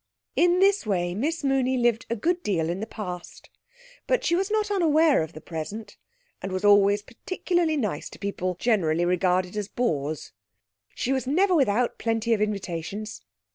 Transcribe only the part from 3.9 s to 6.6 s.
but she was not unaware of the present, and